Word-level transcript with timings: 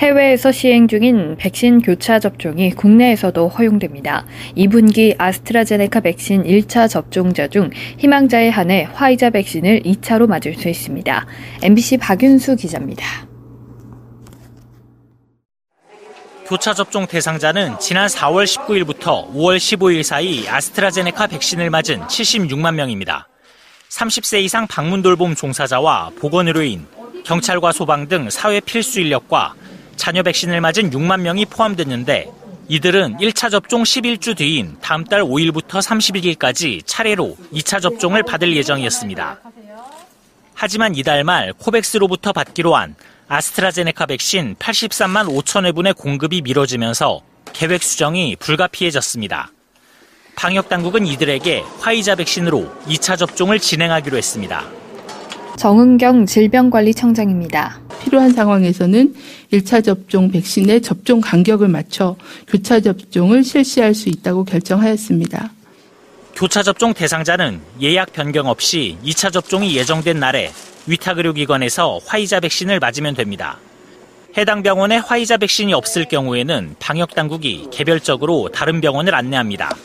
해외에서 0.00 0.50
시행 0.50 0.88
중인 0.88 1.36
백신 1.36 1.82
교차 1.82 2.20
접종이 2.20 2.70
국내에서도 2.70 3.48
허용됩니다. 3.48 4.24
2분기 4.56 5.14
아스트라제네카 5.18 6.00
백신 6.00 6.44
1차 6.44 6.88
접종자 6.88 7.48
중 7.48 7.68
희망자에 7.98 8.48
한해 8.48 8.88
화이자 8.94 9.28
백신을 9.28 9.82
2차로 9.82 10.26
맞을 10.26 10.54
수 10.54 10.70
있습니다. 10.70 11.26
MBC 11.62 11.98
박윤수 11.98 12.56
기자입니다. 12.56 13.04
교차 16.46 16.72
접종 16.72 17.06
대상자는 17.06 17.78
지난 17.78 18.06
4월 18.08 18.46
19일부터 18.46 19.30
5월 19.34 19.58
15일 19.58 20.02
사이 20.02 20.48
아스트라제네카 20.48 21.26
백신을 21.26 21.68
맞은 21.68 22.00
76만 22.06 22.74
명입니다. 22.74 23.28
30세 23.90 24.40
이상 24.42 24.66
방문 24.66 25.02
돌봄 25.02 25.34
종사자와 25.34 26.12
보건의료인, 26.18 26.86
경찰과 27.24 27.72
소방 27.72 28.08
등 28.08 28.30
사회 28.30 28.60
필수 28.60 29.00
인력과 29.00 29.54
자녀 30.00 30.22
백신을 30.22 30.62
맞은 30.62 30.88
6만 30.92 31.20
명이 31.20 31.44
포함됐는데 31.44 32.32
이들은 32.68 33.18
1차 33.18 33.50
접종 33.50 33.82
11주 33.82 34.34
뒤인 34.34 34.78
다음 34.80 35.04
달 35.04 35.20
5일부터 35.20 35.82
31일까지 35.82 36.80
차례로 36.86 37.36
2차 37.52 37.82
접종을 37.82 38.22
받을 38.22 38.56
예정이었습니다. 38.56 39.40
하지만 40.54 40.94
이달 40.94 41.22
말 41.22 41.52
코백스로부터 41.52 42.32
받기로 42.32 42.74
한 42.74 42.94
아스트라제네카 43.28 44.06
백신 44.06 44.56
83만 44.58 45.28
5천 45.28 45.66
회분의 45.66 45.92
공급이 45.92 46.40
미뤄지면서 46.40 47.20
계획 47.52 47.82
수정이 47.82 48.36
불가피해졌습니다. 48.36 49.52
방역 50.34 50.70
당국은 50.70 51.06
이들에게 51.06 51.62
화이자 51.80 52.14
백신으로 52.14 52.74
2차 52.86 53.18
접종을 53.18 53.58
진행하기로 53.58 54.16
했습니다. 54.16 54.79
정은경 55.60 56.24
질병관리청장입니다. 56.24 57.82
필요한 58.02 58.32
상황에서는 58.32 59.14
1차 59.52 59.84
접종 59.84 60.30
백신의 60.30 60.80
접종 60.80 61.20
간격을 61.20 61.68
맞춰 61.68 62.16
교차 62.48 62.80
접종을 62.80 63.44
실시할 63.44 63.94
수 63.94 64.08
있다고 64.08 64.44
결정하였습니다. 64.44 65.50
교차 66.34 66.62
접종 66.62 66.94
대상자는 66.94 67.60
예약 67.82 68.14
변경 68.14 68.46
없이 68.46 68.96
2차 69.04 69.30
접종이 69.30 69.76
예정된 69.76 70.18
날에 70.18 70.50
위탁의료기관에서 70.86 72.00
화이자 72.06 72.40
백신을 72.40 72.80
맞으면 72.80 73.14
됩니다. 73.14 73.58
해당 74.38 74.62
병원에 74.62 74.96
화이자 74.96 75.36
백신이 75.36 75.74
없을 75.74 76.06
경우에는 76.06 76.76
방역당국이 76.78 77.68
개별적으로 77.70 78.48
다른 78.48 78.80
병원을 78.80 79.14
안내합니다. 79.14 79.76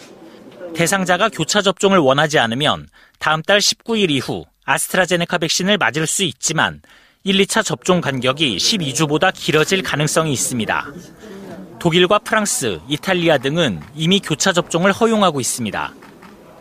대상자가 0.73 1.27
교차 1.27 1.61
접종을 1.61 1.97
원하지 1.97 2.39
않으면 2.39 2.87
다음 3.19 3.41
달 3.41 3.59
19일 3.59 4.09
이후 4.11 4.45
아스트라제네카 4.65 5.37
백신을 5.37 5.77
맞을 5.77 6.07
수 6.07 6.23
있지만 6.23 6.81
1, 7.23 7.37
2차 7.37 7.63
접종 7.63 8.01
간격이 8.01 8.57
12주보다 8.57 9.31
길어질 9.33 9.81
가능성이 9.81 10.33
있습니다. 10.33 10.85
독일과 11.79 12.19
프랑스, 12.19 12.79
이탈리아 12.87 13.37
등은 13.37 13.81
이미 13.95 14.19
교차 14.19 14.53
접종을 14.53 14.91
허용하고 14.91 15.39
있습니다. 15.39 15.93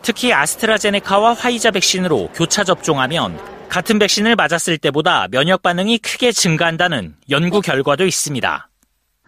특히 0.01 0.33
아스트라제네카와 0.33 1.33
화이자 1.33 1.71
백신으로 1.71 2.29
교차 2.33 2.63
접종하면 2.63 3.39
같은 3.69 3.97
백신을 3.99 4.35
맞았을 4.35 4.77
때보다 4.77 5.27
면역 5.29 5.63
반응이 5.63 5.97
크게 5.97 6.31
증가한다는 6.31 7.15
연구 7.29 7.61
결과도 7.61 8.05
있습니다. 8.05 8.69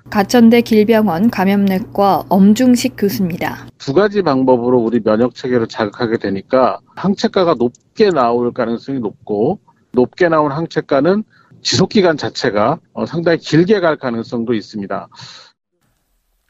가천대 0.09 0.62
길병원 0.62 1.29
감염내과 1.29 2.25
엄중식 2.29 2.95
교수입니다. 2.97 3.68
두 3.78 3.94
가지 3.94 4.22
방법으로 4.22 4.79
우리 4.79 5.01
면역 5.01 5.35
체계를 5.35 5.68
자극하게 5.68 6.18
되니까 6.18 6.79
항체가가 6.95 7.56
높게 7.56 8.09
나올 8.09 8.51
가능성이 8.53 9.00
높고 9.00 9.59
높게 9.91 10.29
나온 10.29 10.51
항체가는 10.51 11.23
지속 11.62 11.90
기간 11.90 12.18
자체가 12.18 12.79
어, 12.94 13.06
상당히 13.06 13.38
길게 13.40 13.79
갈 13.79 13.97
가능성도 13.97 14.53
있습니다. 14.53 15.07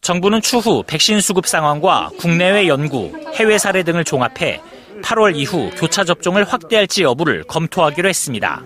정부는 0.02 0.42
추후 0.42 0.84
백신 0.86 1.20
수급 1.20 1.48
상황과 1.48 2.12
국내외 2.20 2.68
연구, 2.68 3.12
해외 3.34 3.58
사례 3.58 3.84
등을 3.84 4.04
종합해 4.04 4.62
8월 5.02 5.36
이후 5.36 5.70
교차 5.76 6.04
접종을 6.04 6.44
확대할지 6.44 7.04
여부를 7.04 7.44
검토하기로 7.44 8.08
했습니다. 8.08 8.64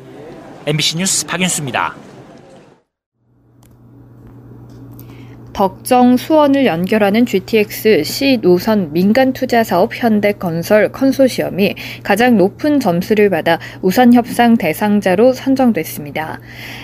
MBC 0.65 0.97
뉴스 0.97 1.25
박윤수입니다. 1.25 1.95
덕정 5.53 6.17
수원을 6.17 6.65
연결하는 6.65 7.25
GTX 7.25 8.03
C 8.03 8.37
노선 8.41 8.91
민간 8.93 9.33
투자 9.33 9.63
사업 9.63 9.95
현대 9.95 10.31
건설 10.31 10.91
컨소시엄이 10.91 11.75
가장 12.03 12.37
높은 12.37 12.79
점수를 12.79 13.29
받아 13.29 13.59
우선 13.81 14.13
협상 14.13 14.57
대상자로 14.57 15.33
선정됐습니다. 15.33 16.39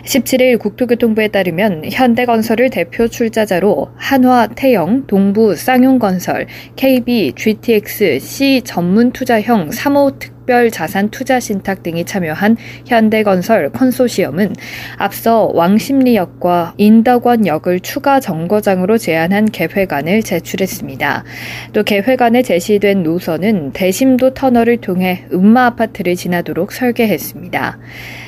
17일 0.06 0.60
국토교통부에 0.60 1.30
따르면 1.30 1.84
현대 1.92 2.26
건설을 2.26 2.70
대표 2.70 3.08
출자자로 3.08 3.90
한화, 3.96 4.48
태영, 4.56 5.08
동부, 5.08 5.56
쌍용건설, 5.56 6.48
KB, 6.76 7.34
GTX, 7.36 8.20
C 8.20 8.62
전문 8.64 9.12
투자형 9.12 9.70
3호 9.70 10.20
특 10.20 10.37
특별 10.48 10.72
자산 10.72 11.10
투자 11.10 11.42
신탁 11.42 11.84
등이 11.84 12.06
참여한 12.06 12.56
현대건설 12.86 13.70
컨소시엄은 13.72 14.56
앞서 14.96 15.52
왕십리역과 15.54 16.76
인덕원역을 16.78 17.82
추가 17.82 18.22
정거장으로 18.22 18.98
제안한 18.98 19.52
개회관을 19.52 20.24
제출했습니다. 20.24 21.26
또 21.74 21.84
개회관에 21.84 22.44
제시된 22.44 23.04
노선은 23.04 23.74
대심도 23.74 24.34
터널을 24.34 24.78
통해 24.78 25.26
음마 25.34 25.66
아파트를 25.66 26.16
지나도록 26.16 26.72
설계했습니다. 26.72 27.78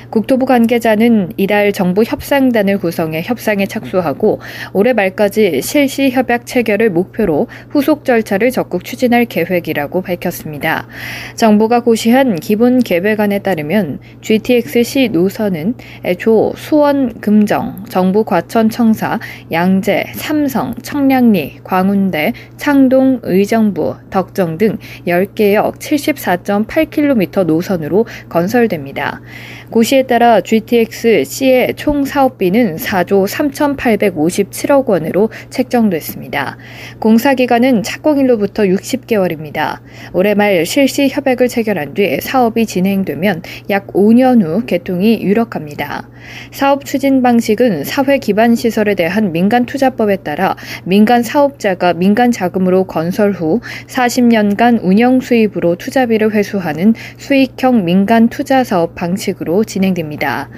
국토부 0.09 0.45
관계자는 0.45 1.33
이달 1.37 1.71
정부 1.71 2.03
협상단을 2.03 2.79
구성해 2.79 3.21
협상에 3.23 3.67
착수하고 3.67 4.39
올해 4.73 4.93
말까지 4.93 5.61
실시 5.61 6.09
협약 6.09 6.45
체결을 6.47 6.89
목표로 6.89 7.47
후속 7.69 8.05
절차를 8.05 8.49
적극 8.49 8.83
추진할 8.83 9.25
계획이라고 9.25 10.01
밝혔습니다. 10.01 10.87
정부가 11.35 11.81
고시한 11.81 12.37
기본 12.37 12.79
계획안에 12.79 13.39
따르면 13.39 13.99
GTX-C 14.21 15.09
노선은 15.09 15.75
애초 16.03 16.53
수원, 16.55 17.19
금정, 17.21 17.85
정부 17.89 18.23
과천 18.23 18.69
청사, 18.69 19.19
양재, 19.51 20.05
삼성, 20.13 20.73
청량리, 20.81 21.59
광운대, 21.63 22.33
창동, 22.57 23.19
의정부, 23.23 23.95
덕정 24.09 24.57
등 24.57 24.77
10개역 25.05 25.77
74.8km 25.77 27.45
노선으로 27.45 28.05
건설됩니다. 28.27 29.21
고시 29.69 29.98
에 29.99 30.03
따라 30.03 30.39
GTX-C의 30.39 31.75
총 31.75 32.05
사업비는 32.05 32.77
4조 32.77 33.27
3,857억 33.27 34.85
원으로 34.87 35.29
책정됐습니다. 35.49 36.57
공사 36.99 37.33
기간은 37.33 37.83
착공일로부터 37.83 38.63
60개월입니다. 38.63 39.79
올해 40.13 40.35
말 40.35 40.65
실시 40.65 41.09
협약을 41.09 41.49
체결한 41.49 41.93
뒤 41.95 42.21
사업이 42.21 42.65
진행되면 42.65 43.41
약 43.69 43.87
5년 43.87 44.41
후 44.41 44.65
개통이 44.65 45.21
유력합니다. 45.21 46.07
사업 46.51 46.85
추진 46.85 47.21
방식은 47.21 47.83
사회 47.83 48.19
기반 48.19 48.55
시설에 48.55 48.95
대한 48.95 49.33
민간 49.33 49.65
투자법에 49.65 50.17
따라 50.17 50.55
민간 50.85 51.23
사업자가 51.23 51.93
민간 51.93 52.31
자금으로 52.31 52.85
건설 52.85 53.33
후 53.33 53.59
40년간 53.87 54.79
운영 54.81 55.19
수입으로 55.19 55.75
투자비를 55.75 56.31
회수하는 56.31 56.93
수익형 57.17 57.83
민간 57.83 58.29
투자 58.29 58.63
사업 58.63 58.95
방식으로 58.95 59.65
진행 59.65 59.88
됩니다. 59.93 60.49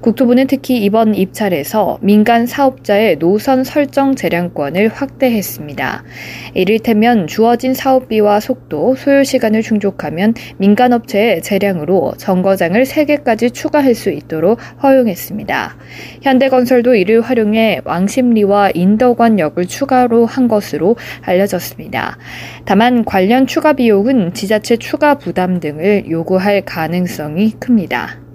국토부는 0.00 0.46
특히 0.46 0.82
이번 0.82 1.14
입찰에서 1.14 1.98
민간 2.00 2.46
사업자의 2.46 3.18
노선 3.18 3.64
설정 3.64 4.14
재량권을 4.14 4.88
확대했습니다. 4.88 6.04
이를테면 6.54 7.26
주어진 7.26 7.74
사업비와 7.74 8.40
속도, 8.40 8.94
소요 8.96 9.24
시간을 9.24 9.60
충족하면 9.60 10.32
민간 10.56 10.94
업체의 10.94 11.42
재량으로 11.42 12.14
정거장을 12.16 12.82
3개까지 12.82 13.52
추가할 13.52 13.94
수 13.94 14.10
있도록 14.10 14.58
허용했습니다. 14.82 15.76
현대건설도 16.22 16.94
이를 16.94 17.20
활용해 17.20 17.82
왕십리와 17.84 18.70
인덕관역을 18.74 19.66
추가로 19.66 20.24
한 20.24 20.48
것으로 20.48 20.96
알려졌습니다. 21.20 22.16
다만 22.64 23.04
관련 23.04 23.46
추가 23.46 23.74
비용은 23.74 24.32
지자체 24.32 24.78
추가 24.78 25.16
부담 25.16 25.60
등을 25.60 26.10
요구할 26.10 26.62
가능성이 26.62 27.52
큽니다. 27.60 28.29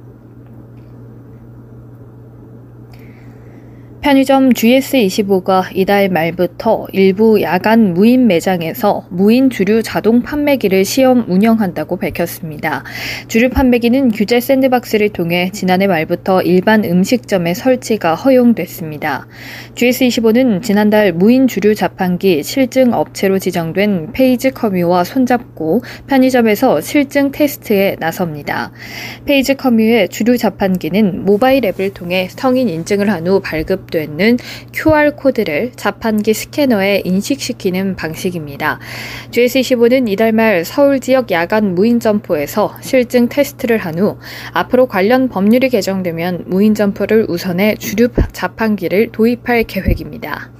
편의점 4.05 4.49
GS25가 4.49 5.63
이달 5.73 6.09
말부터 6.09 6.85
일부 6.91 7.41
야간 7.41 7.95
무인 7.95 8.27
매장에서 8.27 9.07
무인 9.09 9.49
주류 9.49 9.81
자동 9.81 10.21
판매기를 10.21 10.85
시험 10.85 11.25
운영한다고 11.27 11.97
밝혔습니다. 11.97 12.83
주류 13.27 13.49
판매기는 13.49 14.11
규제 14.11 14.39
샌드박스를 14.39 15.09
통해 15.09 15.49
지난해 15.53 15.87
말부터 15.87 16.43
일반 16.43 16.85
음식점에 16.85 17.55
설치가 17.55 18.13
허용됐습니다. 18.13 19.25
GS25는 19.73 20.61
지난달 20.61 21.11
무인 21.11 21.47
주류 21.47 21.73
자판기 21.73 22.43
실증 22.43 22.93
업체로 22.93 23.39
지정된 23.39 24.11
페이즈커뮤와 24.13 25.03
손잡고 25.03 25.81
편의점에서 26.05 26.79
실증 26.81 27.31
테스트에 27.31 27.95
나섭니다. 27.99 28.71
페이즈커뮤의 29.25 30.09
주류 30.09 30.37
자판기는 30.37 31.25
모바일 31.25 31.65
앱을 31.65 31.95
통해 31.95 32.27
성인 32.29 32.69
인증을 32.69 33.09
한 33.09 33.25
후 33.25 33.39
발급 33.39 33.94
되는 33.95 34.37
QR코드를 34.73 35.71
자판기 35.75 36.33
스캐너에 36.33 37.01
인식시키는 37.05 37.95
방식입니다. 37.95 38.79
GS25는 39.31 40.09
이달 40.09 40.31
말 40.33 40.65
서울 40.65 40.99
지역 40.99 41.31
야간 41.31 41.73
무인 41.75 41.99
점포에서 41.99 42.75
실증 42.81 43.29
테스트를 43.29 43.77
한 43.77 43.95
후 43.95 44.17
앞으로 44.51 44.87
관련 44.87 45.29
법률이 45.29 45.69
개정되면 45.69 46.43
무인 46.47 46.75
점포를 46.75 47.27
우선해 47.29 47.75
주류 47.75 48.09
자판기를 48.33 49.13
도입할 49.13 49.63
계획입니다. 49.63 50.51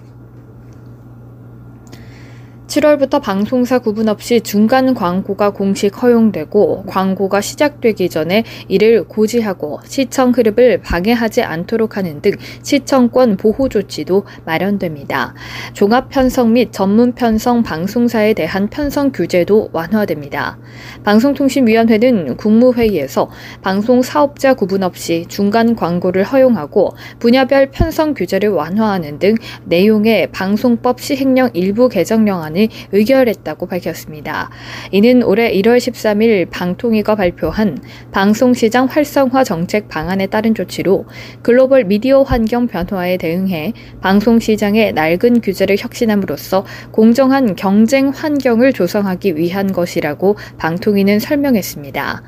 7월부터 2.67 3.21
방송사 3.21 3.79
구분 3.79 4.09
없이 4.09 4.41
중간 4.41 4.93
광고가 4.95 5.51
공식 5.51 6.01
허용되고 6.01 6.85
광고가 6.87 7.41
시작되기 7.41 8.09
전에 8.09 8.43
이를 8.67 9.03
고지하고 9.03 9.79
시청 9.85 10.31
흐름을 10.31 10.81
방해하지 10.81 11.43
않도록 11.43 11.97
하는 11.97 12.21
등 12.21 12.31
시청권 12.63 13.37
보호 13.37 13.69
조치도 13.69 14.25
마련됩니다. 14.45 15.35
종합 15.73 16.09
편성 16.09 16.53
및 16.53 16.71
전문 16.71 17.13
편성 17.13 17.61
방송사에 17.63 18.33
대한 18.33 18.69
편성 18.69 19.11
규제도 19.13 19.69
완화됩니다. 19.71 20.57
방송통신위원회는 21.03 22.35
국무회의에서 22.37 23.29
방송 23.61 24.01
사업자 24.01 24.55
구분 24.55 24.83
없이 24.83 25.25
중간 25.27 25.75
광고를 25.75 26.23
허용하고 26.23 26.95
분야별 27.19 27.69
편성 27.71 28.15
규제를 28.15 28.49
완화하는 28.49 29.19
등 29.19 29.35
내용의 29.65 30.31
방송법 30.31 30.99
시행령 30.99 31.49
일부 31.53 31.89
개정령안 31.89 32.54
을 32.55 32.67
의결했다고 32.91 33.67
밝혔습니다. 33.67 34.49
이는 34.91 35.23
올해 35.23 35.51
1월 35.51 35.77
13일 35.77 36.49
방통위가 36.49 37.15
발표한 37.15 37.77
방송시장 38.11 38.85
활성화 38.85 39.43
정책 39.43 39.87
방안에 39.87 40.27
따른 40.27 40.55
조치로 40.55 41.05
글로벌 41.41 41.83
미디어 41.83 42.23
환경 42.23 42.67
변화에 42.67 43.17
대응해 43.17 43.73
방송시장의 44.01 44.93
낡은 44.93 45.41
규제를 45.41 45.77
혁신함으로써 45.79 46.65
공정한 46.91 47.55
경쟁 47.55 48.09
환경을 48.09 48.73
조성하기 48.73 49.35
위한 49.37 49.71
것이라고 49.71 50.37
방통위는 50.57 51.19
설명했습니다. 51.19 52.23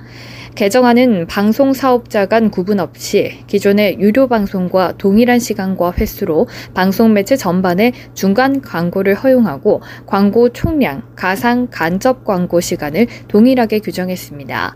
개정안은 0.57 1.27
방송 1.27 1.71
사업자 1.74 2.25
간 2.25 2.50
구분 2.50 2.80
없이 2.80 3.44
기존의 3.45 4.00
유료 4.00 4.27
방송과 4.27 4.94
동일한 4.98 5.38
시간과 5.38 5.92
횟수로 5.92 6.48
방송 6.74 7.13
매체 7.13 7.36
전반에 7.36 7.92
중간 8.15 8.62
광고를 8.62 9.13
허용하고 9.13 9.83
광고 10.07 10.50
총량, 10.50 11.04
가상 11.15 11.68
간접 11.69 12.25
광고 12.25 12.59
시간을 12.59 13.06
동일하게 13.27 13.77
규정했습니다. 13.81 14.75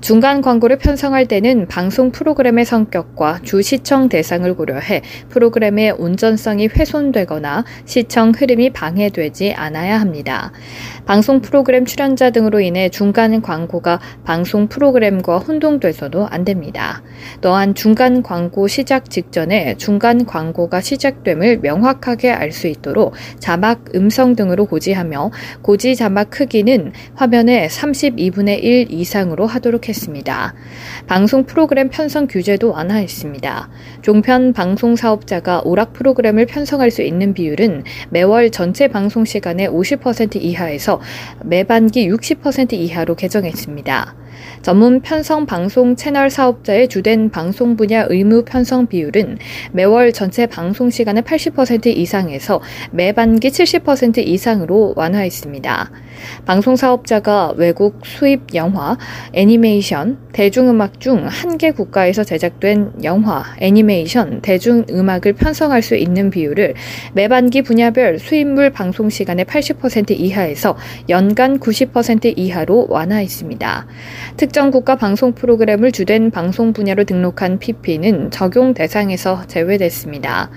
중간 0.00 0.42
광고를 0.42 0.78
편성할 0.78 1.26
때는 1.26 1.66
방송 1.68 2.12
프로그램의 2.12 2.64
성격과 2.64 3.40
주 3.42 3.62
시청 3.62 4.08
대상을 4.08 4.54
고려해 4.54 5.02
프로그램의 5.28 5.92
온전성이 5.98 6.68
훼손되거나 6.68 7.64
시청 7.84 8.32
흐름이 8.36 8.70
방해되지 8.70 9.54
않아야 9.54 10.00
합니다. 10.00 10.52
방송 11.06 11.40
프로그램 11.40 11.84
출연자 11.84 12.30
등으로 12.30 12.60
인해 12.60 12.88
중간 12.88 13.40
광고가 13.40 14.00
방송 14.24 14.68
프로그램과 14.68 15.38
혼동돼서도 15.38 16.26
안 16.26 16.44
됩니다. 16.44 17.02
또한 17.40 17.74
중간 17.74 18.22
광고 18.22 18.68
시작 18.68 19.10
직전에 19.10 19.76
중간 19.76 20.24
광고가 20.26 20.80
시작됨을 20.80 21.58
명확하게 21.58 22.30
알 22.32 22.56
수 22.56 22.68
있도록 22.68 23.12
자막 23.38 23.84
음성 23.94 24.34
등으로 24.34 24.64
고지하며 24.66 25.30
고지 25.62 25.94
자막 25.94 26.30
크기는 26.30 26.92
화면의 27.14 27.68
32분의 27.68 28.62
1 28.62 28.92
이상으로 28.92 29.46
하도록 29.46 29.85
했습니다. 29.88 30.54
방송 31.06 31.44
프로그램 31.44 31.88
편성 31.88 32.26
규제도 32.28 32.70
완화했습니다. 32.72 33.68
종편 34.02 34.52
방송 34.52 34.96
사업자가 34.96 35.62
오락 35.64 35.92
프로그램을 35.92 36.46
편성할 36.46 36.90
수 36.90 37.02
있는 37.02 37.34
비율은 37.34 37.84
매월 38.10 38.50
전체 38.50 38.88
방송 38.88 39.24
시간의 39.24 39.68
50% 39.68 40.36
이하에서 40.36 41.00
매반기 41.44 42.08
60% 42.08 42.72
이하로 42.74 43.14
개정했습니다. 43.14 44.14
전문 44.62 45.00
편성 45.00 45.46
방송 45.46 45.96
채널 45.96 46.30
사업자의 46.30 46.88
주된 46.88 47.30
방송 47.30 47.76
분야 47.76 48.04
의무 48.08 48.44
편성 48.44 48.86
비율은 48.86 49.38
매월 49.72 50.12
전체 50.12 50.46
방송 50.46 50.90
시간의 50.90 51.22
80% 51.22 51.86
이상에서 51.86 52.60
매반기 52.90 53.48
70% 53.48 54.26
이상으로 54.26 54.94
완화했습니다. 54.96 55.90
방송 56.46 56.76
사업자가 56.76 57.52
외국 57.56 58.00
수입 58.04 58.54
영화, 58.54 58.96
애니메이션, 59.32 59.75
대중음악 60.32 61.00
중 61.00 61.26
한 61.26 61.56
개 61.58 61.70
국가에서 61.70 62.22
제작된 62.22 63.02
영화, 63.04 63.44
애니메이션, 63.60 64.42
대중음악을 64.42 65.32
편성할 65.32 65.80
수 65.82 65.96
있는 65.96 66.28
비율을 66.30 66.74
매반기 67.14 67.62
분야별 67.62 68.18
수입물 68.18 68.70
방송 68.70 69.08
시간의 69.08 69.46
80% 69.46 70.10
이하에서 70.10 70.76
연간 71.08 71.58
90% 71.58 72.34
이하로 72.36 72.88
완화했습니다. 72.90 73.86
특정 74.36 74.70
국가 74.70 74.96
방송 74.96 75.32
프로그램을 75.32 75.92
주된 75.92 76.30
방송 76.30 76.72
분야로 76.74 77.04
등록한 77.04 77.58
PP는 77.58 78.30
적용 78.30 78.74
대상에서 78.74 79.46
제외됐습니다. 79.46 80.50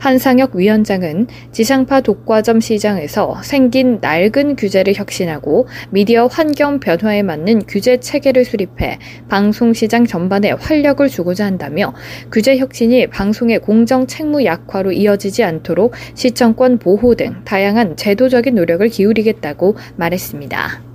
한상혁 0.00 0.54
위원장은 0.54 1.28
지상파 1.52 2.02
독과점 2.02 2.60
시장에서 2.60 3.40
생긴 3.42 3.98
낡은 4.00 4.56
규제를 4.56 4.94
혁신하고 4.94 5.66
미디어 5.90 6.26
환경 6.26 6.80
변화에 6.80 7.22
맞는 7.22 7.62
규제 7.68 7.98
체계를 7.98 8.44
수립 8.44 8.61
해 8.80 8.98
방송 9.28 9.72
시장 9.72 10.06
전반에 10.06 10.52
활력을 10.52 11.08
주고자 11.08 11.44
한다며 11.46 11.94
규제 12.30 12.56
혁신이 12.56 13.08
방송의 13.08 13.60
공정 13.60 14.06
책무 14.06 14.44
약화로 14.44 14.92
이어지지 14.92 15.44
않도록 15.44 15.94
시청권 16.14 16.78
보호 16.78 17.14
등 17.14 17.42
다양한 17.44 17.96
제도적인 17.96 18.54
노력을 18.54 18.86
기울이겠다고 18.88 19.76
말했습니다. 19.96 20.91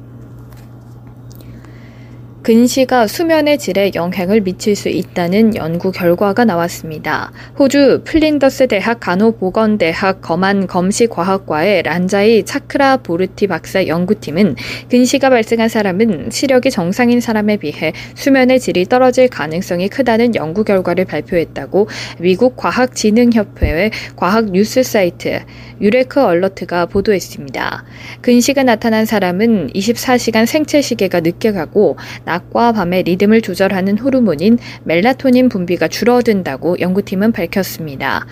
근시가 2.48 3.08
수면의 3.08 3.58
질에 3.58 3.92
영향을 3.94 4.40
미칠 4.40 4.78
수 4.78 4.88
있다는 4.88 5.58
연구 5.58 5.92
결과가 5.92 6.46
나왔습니다. 6.46 7.34
호주 7.60 8.04
플린더스 8.06 8.68
대학 8.68 9.02
간호보건대학 9.02 10.22
검안 10.22 10.66
검시과학과의 10.66 11.84
란자이 11.84 12.46
차크라보르티 12.46 13.48
박사 13.48 13.86
연구팀은 13.86 14.56
근시가 14.90 15.30
발생한 15.30 15.68
사람은 15.68 16.30
시력이 16.32 16.72
정상인 16.72 17.20
사람에 17.20 17.58
비해 17.58 17.92
수면의 18.16 18.62
질이 18.62 18.86
떨어질 18.86 19.28
가능성이 19.28 19.90
크다는 19.90 20.34
연구 20.36 20.64
결과를 20.64 21.04
발표했다고 21.04 21.90
미국 22.20 22.56
과학진흥협회의 22.56 23.92
과학 24.16 24.52
뉴스 24.52 24.84
사이트 24.84 25.42
유레크얼러트가 25.82 26.88
보도했습니다. 26.88 27.84
근시가 28.22 28.64
나타난 28.64 29.06
사람은 29.06 29.68
24시간 29.74 30.46
생체 30.46 30.82
시계가 30.82 31.22
늦게 31.22 31.52
가고 31.52 31.98
낮과 32.26 32.74
밤의 32.74 33.04
리듬을 33.04 33.42
조절하는 33.42 33.98
호르몬인 33.98 34.58
멜라토닌 34.84 35.50
분비가 35.50 35.88
줄어든다고 35.88 36.80
연구팀은 36.80 37.32
밝혔습니다. 37.32 38.26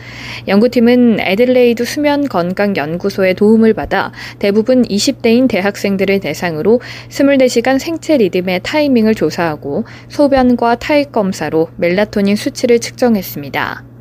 연구팀은 0.47 1.19
애들레이드 1.19 1.85
수면 1.85 2.27
건강 2.27 2.75
연구소의 2.75 3.35
도움을 3.35 3.73
받아 3.73 4.11
대부분 4.39 4.83
20대인 4.83 5.47
대학생들을 5.47 6.19
대상으로 6.19 6.81
24시간 7.09 7.79
생체 7.79 8.17
리듬의 8.17 8.61
타이밍을 8.63 9.15
조사하고 9.15 9.85
소변과 10.09 10.75
타액 10.75 11.11
검사로 11.11 11.69
멜라토닌 11.77 12.35
수치를 12.35 12.79
측정했습니다. 12.79 13.94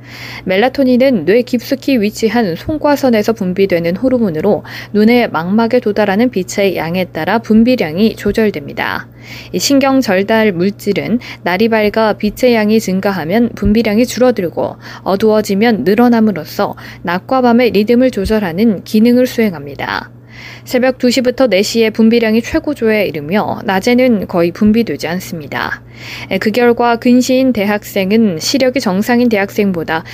멜라토닌은 0.44 1.25
뇌 1.25 1.42
깊숙이 1.42 2.00
위치한 2.00 2.56
송과선에서 2.56 3.32
분비되는 3.32 3.96
호르몬으로 3.96 4.64
눈의 4.92 5.30
망막에 5.30 5.80
도달하는 5.80 6.30
빛의 6.30 6.76
양에 6.76 7.04
따라 7.06 7.38
분비량이 7.38 8.16
조절됩니다. 8.16 9.08
신경 9.56 10.00
절달 10.00 10.52
물질은 10.52 11.18
날이 11.42 11.68
밝아 11.68 12.14
빛의 12.14 12.54
양이 12.54 12.80
증가하면 12.80 13.50
분비량이 13.54 14.06
줄어들고 14.06 14.76
어두워지면 15.02 15.84
늘어남으로써 15.84 16.75
낮과 17.02 17.42
밤의 17.42 17.70
리듬을 17.70 18.11
조절하는 18.11 18.84
기능을 18.84 19.26
수행합니다. 19.26 20.11
새벽 20.64 20.97
2시부터 20.99 21.50
4시에 21.50 21.92
분비량이 21.92 22.40
최고조에 22.40 23.06
이르며 23.06 23.61
낮에는 23.64 24.26
거의 24.26 24.50
분비되지 24.50 25.06
않습니다. 25.09 25.83
그 26.40 26.50
결과 26.50 26.97
근시인 26.97 27.52
대학생은 27.52 28.38
시력이 28.40 28.80
정상인 28.80 29.28
대학생보다 29.28 30.04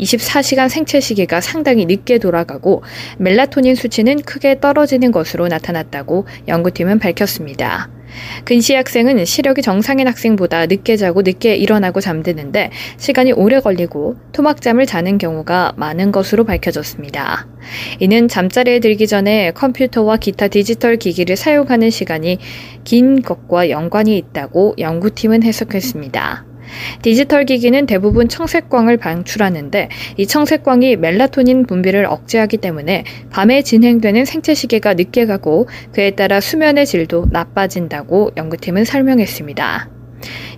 24시간 0.00 0.68
생체 0.68 1.00
시계가 1.00 1.40
상당히 1.40 1.86
늦게 1.86 2.18
돌아가고 2.18 2.82
멜라토닌 3.18 3.74
수치는 3.74 4.22
크게 4.22 4.60
떨어지는 4.60 5.12
것으로 5.12 5.48
나타났다고 5.48 6.26
연구팀은 6.48 6.98
밝혔습니다. 6.98 7.90
근시 8.44 8.74
학생은 8.74 9.24
시력이 9.24 9.62
정상인 9.62 10.08
학생보다 10.08 10.66
늦게 10.66 10.96
자고 10.96 11.22
늦게 11.22 11.56
일어나고 11.56 12.00
잠드는데 12.00 12.70
시간이 12.96 13.32
오래 13.32 13.60
걸리고 13.60 14.16
토막잠을 14.32 14.86
자는 14.86 15.18
경우가 15.18 15.74
많은 15.76 16.12
것으로 16.12 16.44
밝혀졌습니다. 16.44 17.46
이는 18.00 18.28
잠자리에 18.28 18.80
들기 18.80 19.06
전에 19.06 19.52
컴퓨터와 19.52 20.16
기타 20.16 20.48
디지털 20.48 20.96
기기를 20.96 21.36
사용하는 21.36 21.90
시간이 21.90 22.38
긴 22.84 23.22
것과 23.22 23.70
연관이 23.70 24.16
있다고 24.16 24.76
연구팀은 24.78 25.42
해석했습니다. 25.42 26.47
디지털 27.02 27.44
기기는 27.44 27.86
대부분 27.86 28.28
청색광을 28.28 28.96
방출하는데 28.96 29.88
이 30.16 30.26
청색광이 30.26 30.96
멜라토닌 30.96 31.66
분비를 31.66 32.06
억제하기 32.06 32.58
때문에 32.58 33.04
밤에 33.30 33.62
진행되는 33.62 34.24
생체 34.24 34.54
시계가 34.54 34.94
늦게 34.94 35.26
가고 35.26 35.68
그에 35.92 36.12
따라 36.12 36.40
수면의 36.40 36.86
질도 36.86 37.26
나빠진다고 37.30 38.32
연구팀은 38.36 38.84
설명했습니다. 38.84 39.90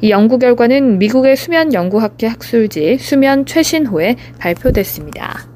이 0.00 0.11
연구 0.11 0.38
결과는 0.38 0.99
미국의 0.99 1.37
수면 1.37 1.75
연구학회 1.75 2.26
학술지 2.26 2.97
수면 2.99 3.45
최신호에 3.45 4.17
발표됐습니다. 4.38 5.50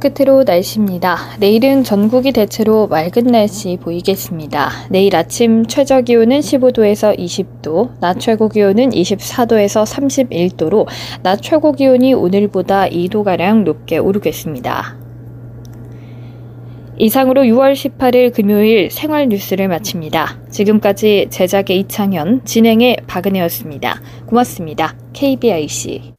끝으로 0.00 0.44
날씨입니다. 0.44 1.16
내일은 1.38 1.84
전국이 1.84 2.32
대체로 2.32 2.86
맑은 2.86 3.24
날씨 3.24 3.78
보이겠습니다. 3.80 4.70
내일 4.90 5.16
아침 5.16 5.66
최저 5.66 6.00
기온은 6.00 6.40
15도에서 6.40 7.18
20도, 7.18 7.98
낮 8.00 8.20
최고 8.20 8.48
기온은 8.48 8.90
24도에서 8.90 9.84
31도로 9.84 10.86
낮 11.22 11.40
최고 11.42 11.72
기온이 11.72 12.14
오늘보다 12.14 12.86
2도가량 12.88 13.64
높게 13.64 13.98
오르겠습니다. 13.98 14.96
이상으로 16.98 17.42
6월 17.42 17.74
18일 17.74 18.32
금요일 18.32 18.90
생활 18.90 19.28
뉴스를 19.28 19.68
마칩니다. 19.68 20.38
지금까지 20.50 21.26
제작의 21.28 21.80
이창현, 21.80 22.44
진행의 22.44 22.98
박은혜였습니다. 23.06 24.00
고맙습니다. 24.26 24.94
KBIC. 25.12 26.14